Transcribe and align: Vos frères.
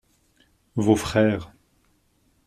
Vos 0.75 0.95
frères. 0.95 1.51